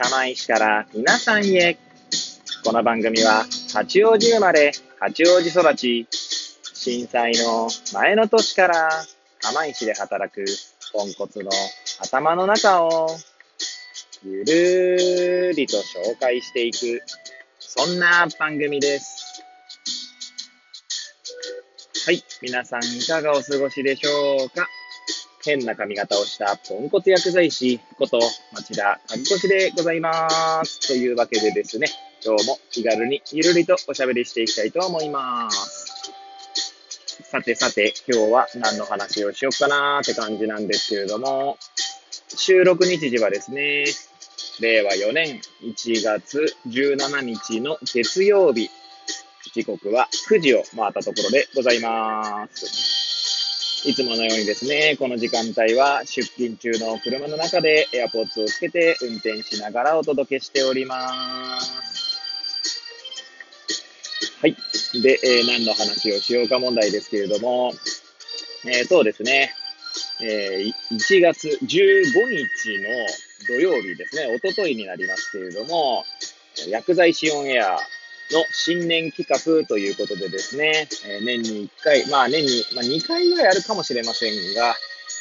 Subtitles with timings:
[0.00, 1.76] 釜石から皆さんへ。
[2.64, 6.06] この番組は、八王子生まれ、八王子育ち、
[6.72, 8.88] 震災の前の年から
[9.42, 10.44] 釜石で働く
[10.92, 11.50] ポンコツの
[12.00, 13.08] 頭の中を
[14.24, 17.02] ゆるーりと紹介していく、
[17.58, 19.42] そんな番組です。
[22.06, 24.68] はい、皆さんいかがお過ごしでしょうか？
[25.44, 28.20] 変な髪型をしたポンコツ薬剤師こと
[28.52, 30.86] 町田和俊でございます。
[30.88, 31.88] というわけでですね、
[32.24, 36.12] 今日も気軽にゆるりとおしゃべりしていきたいと思います。
[37.30, 41.58] さてさて、今日は何の話をしよっかなーって感じなんですけれども、
[42.36, 43.84] 収録日時はですね、
[44.60, 48.70] 令和4年1月17日の月曜日、
[49.54, 52.97] 時刻は9時を回ったところでございます。
[53.84, 61.88] いつものようにですね、この時間帯は出勤中の車の中で AirPods をつけて運転しながらお届けしております。
[64.40, 64.56] はい。
[65.02, 67.72] で、えー何の話をしようか問題ですけれども、
[68.66, 69.52] えーそうですね、
[70.22, 72.88] えー1月15日の
[73.46, 76.04] 土曜日ですね、おとといになりますけれども、
[76.68, 77.78] 薬剤師オンエア
[78.32, 84.76] の新年企画ということでですね、え年に1回、まあ年に、まあ、2回ぐらいあるかもしれませんが、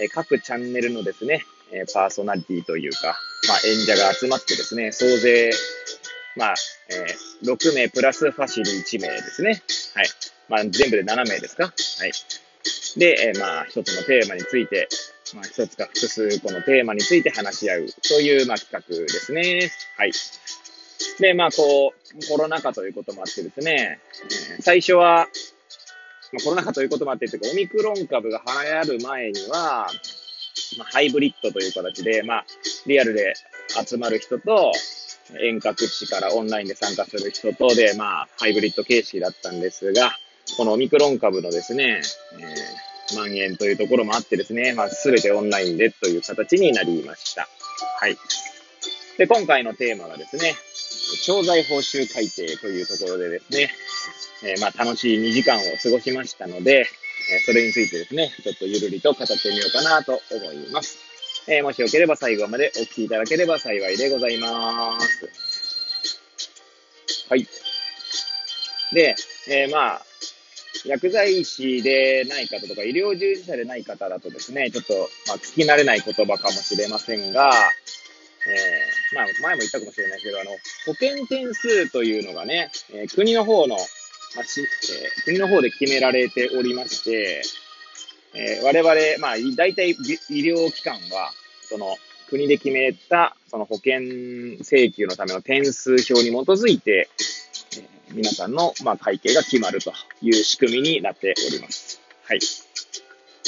[0.00, 3.18] え各チャンネルのですね、えパーソナリティというか、
[3.48, 5.50] まあ演者が集まってですね、総勢、
[6.36, 6.54] まあ、
[6.90, 9.62] えー6名プラスファシリ1名ですね。
[9.94, 10.08] はい。
[10.48, 11.64] まあ全部で7名ですか？
[11.98, 12.12] はい。
[12.96, 14.88] で、えーまあ一つのテーマについて、
[15.34, 19.70] まあ一つか複数個のテーマについて話し合うという、まあ企画ですね。
[19.96, 20.12] はい。
[21.20, 24.00] で、まあこう、コロナ禍ということもあってですね、
[24.60, 25.28] 最初は、
[26.32, 29.88] まあ、コロナ禍ということもあってというか、オミクロン株が流行る前には、
[30.78, 32.44] まあ、ハイブリッドという形で、まあ、
[32.86, 33.34] リアルで
[33.86, 34.72] 集まる人と、
[35.40, 40.16] 遠隔地からオンラインで参加する人とで、まあ、ハイブリッド形式だったんですが、
[40.56, 42.00] このオミクロン株のですね、
[42.38, 47.48] えー、蔓延というところもあってですね、まあ、すべてオンラインでという形になりました。
[48.00, 48.16] はい。
[49.18, 50.54] で、今回のテーマがですね、
[51.24, 53.70] 調剤報酬改定というところでですね、
[54.44, 56.86] えーまあ楽しい2時間を過ごしましたので、
[57.30, 60.98] えそれについてですね、ちょっとゆるりと語ってみようかなと思います。
[61.46, 65.28] えもしよければ最後までお聞きいただければ幸いでございます。
[67.28, 67.46] はい。
[68.92, 69.14] で、
[69.48, 70.02] えーまあ、
[70.86, 74.94] 薬剤師でない方とか医療従事者でない方だとですね、ちょっと、
[75.26, 77.52] まあ、聞き慣れない言葉かもしれませんが、
[78.46, 80.50] えまあ、前も言ったかもしれないけど、あの、
[80.86, 87.42] 保険点数というのがね、えー国の方の、まあしえー国の方で決められておりまして、
[88.34, 89.94] えー我々、まあ、大体医
[90.44, 91.30] 療機関は、
[91.62, 91.96] その、
[92.28, 94.00] 国で決めた、その保険
[94.62, 97.08] 請求のための点数表に基づいて、
[97.76, 99.92] えー皆さんの、まあ、会計が決まると
[100.22, 102.00] いう仕組みになっております。
[102.24, 102.40] はい。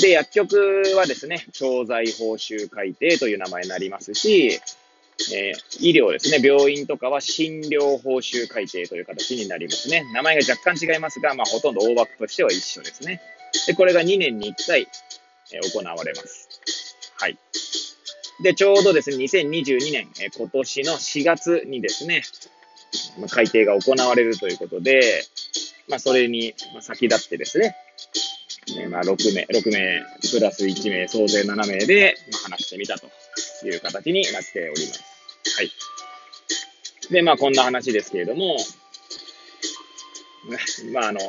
[0.00, 4.60] で、薬局はですね、調剤報酬改定という名前になりますし、
[5.34, 10.04] えー医療ですね、病院とかは診療報酬改定という形になりますね。
[10.12, 13.20] 名前が若干違いますが、まあ、ほとんど大枠としては一緒ですね。
[13.66, 14.86] で、これが2年に1回、
[15.52, 16.48] えー行われます。
[17.16, 17.38] はい。
[18.42, 22.22] で、ちょうどですね、2022年、えー今年の4月にですね、
[23.18, 25.24] まあ、改定が行われるということで、
[25.88, 27.76] まあ、それに先立ってですね、
[28.78, 33.10] えまあ、6名、6名、プラス1名、総勢7名で、ま、話してみたと
[33.64, 35.09] いう形になっております。
[35.56, 35.72] はい。
[37.10, 38.56] で、まあ、こんな話ですけれども、
[40.92, 41.20] まあ、あの、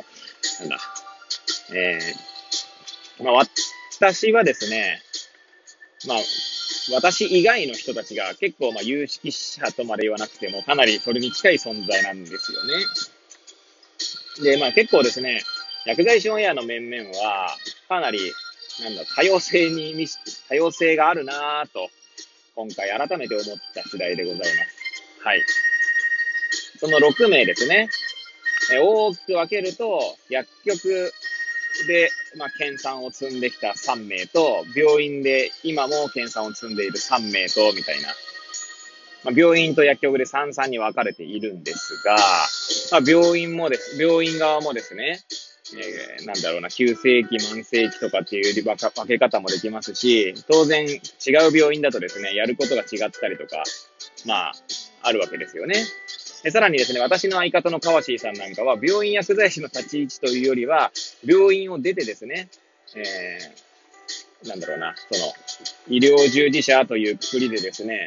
[0.60, 0.80] なんだ、
[1.74, 3.46] えー、まあ、
[4.00, 5.02] 私はですね、
[6.06, 6.18] まあ、
[6.92, 12.84] 私以外の人たちが結構、まあ、有識者とまで言わなくても、かなりそれに近い存在なんですよね。
[14.42, 15.42] で、まあ、結構ですね、
[15.84, 17.56] 薬剤師オンエアの面々は、
[17.88, 18.32] かなり、
[18.80, 20.06] なんだ、多様性に、
[20.48, 21.90] 多様性があるなぁと、
[22.54, 25.24] 今回改めて思った次第でございます。
[25.24, 25.42] はい。
[26.78, 27.88] その6名ですね。
[28.72, 31.12] え大きく分けると、薬局
[31.86, 38.08] で、まあ、研鑽を積んできた3名と、病院で今も研鑽を積んでいる3名と、みたいな。
[39.24, 42.16] まあ、病院と薬局で3、3に分かれているんですが、
[42.90, 45.20] まあ、病院もです、病院側もですね、
[45.76, 50.96] えーなんだろうな、急性期、慢性期とかっていう分か分け方もできますし、当然違
[51.50, 53.62] う病院だとですね、やることが違ったりとか、
[54.26, 54.52] まあ、
[55.02, 55.76] あるわけですよね。
[56.42, 60.92] でさらにですね、私の相方の川椎さんなんかは、病院薬剤師の立ち位置というよりは、
[61.24, 62.48] 病院を出てですね、
[62.94, 63.72] えー
[64.48, 65.32] なんだろうな、その、
[65.88, 68.06] 医療従事者というくくりでですね、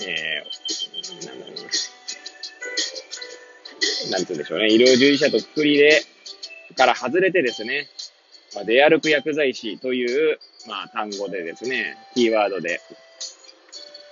[0.00, 1.55] えー、なんだろう
[4.10, 4.18] な。
[4.18, 4.72] んて言うんでしょうね。
[4.72, 6.02] 医療従事者とくくりで、
[6.76, 7.88] から外れてですね、
[8.54, 10.38] まあ、出歩く薬剤師という、
[10.68, 12.80] まあ、単語でですね、キーワードで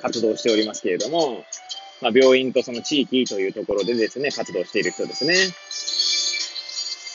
[0.01, 1.45] 活動しておりますけれども、
[2.01, 5.35] まあ、病院とその地域というところでですね、活動している人ですね。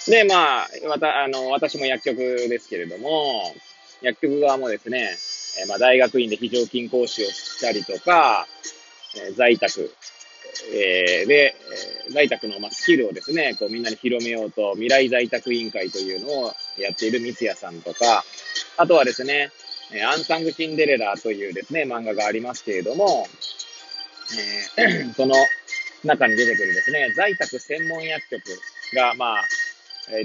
[0.08, 2.18] で、まあ、また、あの、私も薬局
[2.50, 3.54] ですけれども、
[4.02, 5.10] 薬局側もですね、
[5.62, 8.48] えまあ、大学院で非常勤講師をしたりとか、
[9.18, 9.94] え在宅、
[10.74, 11.56] えー、で、
[12.12, 18.24] 在宅の、まスキルをですね、こうみんなに広めようと、未来在宅委員会というのをやっている三ツ矢さんとか、
[18.78, 19.52] あとはですね、
[20.06, 23.28] アンサング・シンデレラというですね、漫画がありますけれども、
[24.78, 25.36] えー、 その
[26.04, 28.42] 中に出てくるですね、在宅専門薬局
[28.96, 29.48] が、まあ、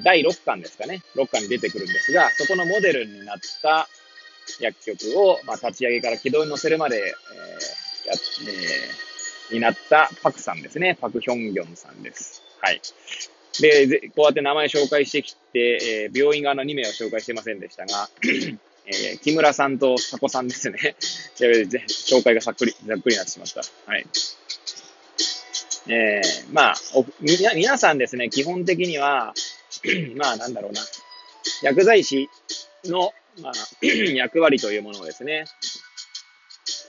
[0.02, 3.88] 第6巻ですかね、6巻に出てくるんですが、そこのモデルになった
[4.60, 7.14] 薬局を、まあ、立ち上げから軌道に乗せるまで、えー、や
[8.12, 9.13] えー、
[9.50, 10.96] になったパクさんですね。
[11.00, 12.42] パクヒョンギョンさんです。
[12.60, 12.80] はい。
[13.60, 18.08] で、こうやって名前紹介してきて、えー、病院側の2名を紹介してませんでしたが、
[18.86, 20.96] えー、木村さんと佐古さんですね。
[21.36, 23.62] 紹介がざっくり、ざっくりになってしまった。
[23.86, 24.06] はい。
[25.88, 29.34] えー、まあ、おみな、皆さんですね、基本的には、
[30.16, 30.82] まあ、なんだろうな。
[31.62, 32.28] 薬剤師
[32.84, 33.52] の、まあ、
[34.14, 35.44] 役割というものをですね、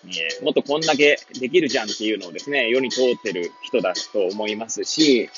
[0.07, 5.29] えー、もっとこんだけできるじゃんっていうのをですね、世に通ってる人だと思いますし、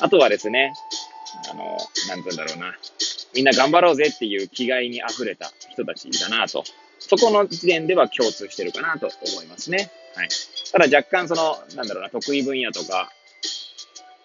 [0.00, 0.74] あとはですね、
[1.50, 2.74] あの、なんて言うんだろうな。
[3.34, 6.64] みんな頑張ろうぜっていう気概に溢れた人たちだなと。
[6.98, 9.90] そこの時点では共通してるかなと思いますね。
[10.14, 10.28] はい。
[10.72, 13.10] ただ若干その、なんだろうな、得意分野とか、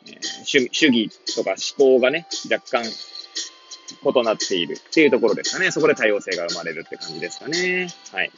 [0.08, 5.72] えー、主主義とか思考がね、若干異なっているっていうところですかね。
[5.72, 7.90] そこで多様性が生まれるって感じですかね。
[8.12, 8.32] はい。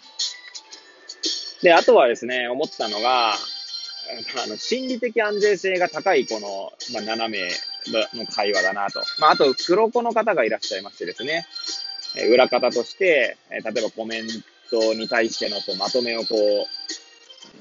[1.65, 3.37] で、あとはですね、思ったのが、あ
[4.47, 7.49] の、心理的安全性が高いこの、まあ、斜め
[8.13, 9.01] の会話だなと。
[9.19, 11.47] まあ、あと、黒子の方がいらっしゃいましてですね、
[12.15, 14.27] え裏方として、え例えばコメン
[14.69, 16.37] トに対してのこうまとめをこう、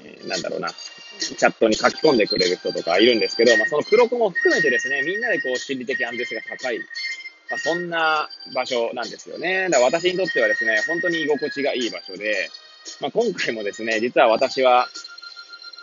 [0.03, 0.69] えー、なんだろうな、
[1.17, 9.63] チャットに書き込んでくれる人とかいるんですけど、まあ、その黒子も含めてですね、みんなでこう心理的安全性が高い、まあ、そんな場所なんですよね。
[9.71, 12.51] だから私にとってはですね、本当に居心地がいい場所で、
[13.01, 14.87] まあ、今回もですね、実は私は、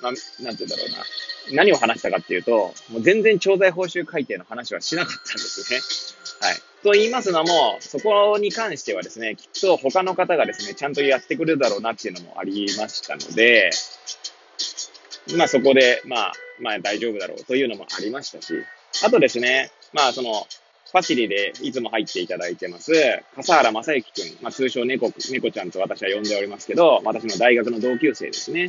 [0.03, 0.13] まあ、
[0.43, 1.05] なんて言うんだろうな、
[1.53, 6.49] 何を話したかっていうと、もう全然調剤報酬改定の話はしなかったんですね。
[6.49, 6.61] はい。
[6.83, 13.71] と言いますのも、そこに関してはですね、きっと他の方がですね、ちゃんとやってくれるだろうなっていうのもありましたので、
[15.37, 18.55] まあそこで、まあ、まあ大丈夫だろうというのもありましたし、
[19.05, 20.47] あとですね、まあその、
[20.93, 22.93] ファシリでいつも入っていただいてます、
[23.35, 28.67] 笠原正幸くん、まあ通称猫、猫ちゃんと私は呼んでおりますけど、私の大学の同級生ですね。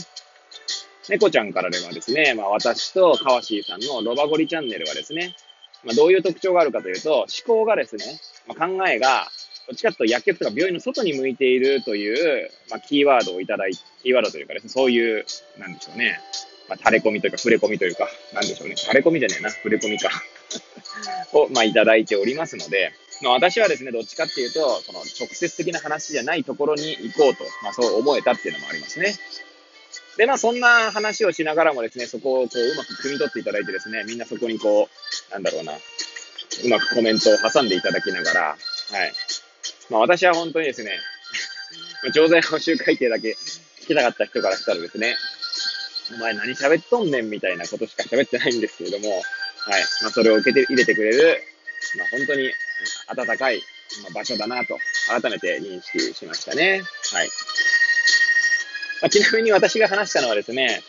[1.09, 5.35] 猫ちゃんからではですね、まあ私と川椎さんのロバゴリチャンネルはですね、
[5.83, 8.05] まあどういう特徴があるかというと、思考がですね、
[8.47, 9.27] まあ、考えが、
[9.67, 15.25] どっちかというと薬局とか病院の外に向いているという、まあ、キーワードをいただいて、キーワードというかですね、そういう、
[15.57, 16.21] なんでしょうね、
[16.69, 18.77] まあ、垂れ込みというか、触れ込みというか、なんでしょうね。
[18.77, 20.09] 垂れ込みじゃねえな、触れ込みか
[21.33, 29.15] を、まあ、いただいておりますので、まあ、私はですね、どっちかっていうと、その、直接的な話じゃないところに行こうと、まあ、そう思えたっていうのもありますね。
[30.17, 34.89] で、まあ、そんな話をしながらもですね、そこをこう、うまく汲み取っていただいてですね、みんなそこにこ
[35.29, 38.55] う、なんだろうな、うまくコメントを挟んでいただきながら、は
[39.05, 39.13] い。
[39.89, 40.99] まあ、私は本当にですね、
[42.13, 43.37] 錠剤報酬会計だけ
[43.81, 45.15] 聞きたかった人からしたらですね、
[46.11, 49.23] お前何喋っとんねんみたいなことしか喋ってないんですけれども、はい。
[50.01, 51.41] まあ、それを受けて入れてくれる、
[51.97, 52.51] まあ、本当に
[53.07, 53.61] 温かい
[54.13, 56.83] 場所だなと、改めて認識しましたね。
[57.13, 57.29] はい。
[59.01, 60.81] まあ、ちなみに私が話したのはですね、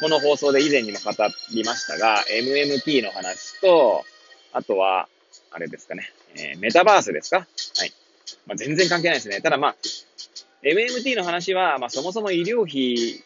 [0.00, 1.10] この放送で以前にも語
[1.52, 4.04] りましたが、MMT の話と、
[4.52, 5.08] あとは、
[5.50, 7.38] あれですかね、えー、メタバースですか？
[7.38, 7.92] はい。
[8.46, 9.40] まあ、全然関係ないですね。
[9.40, 9.76] ただまあ、
[10.62, 13.22] MMT の話は、まあ、そもそも医療費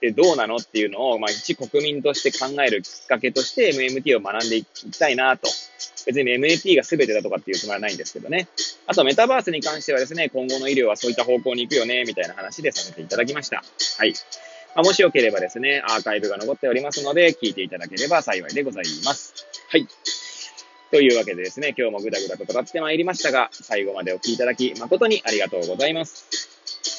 [0.00, 0.56] ってどうなの？
[0.56, 5.46] っていうのを、まあ、一国民として考えるきっかけとして MMT を学んでいきたいなと。
[6.06, 8.48] 別に MMT が全てだとかっていうつもりはないんですけどね。
[8.86, 13.62] あと、メタバースに関してはですね、今後の医療はそういった方向に行くよね、みたいな話でさせていただきました。
[13.98, 14.14] はい。
[14.74, 19.34] まあ、もしよければですね、アーカイブが残っておりますので、聞いていただければ幸いでございます。
[19.68, 19.86] はい。
[20.90, 26.59] というわけでですね、今日もぐだぐだと語ってまいりましたが、最後までお聴きいただき誠にありがとうございます。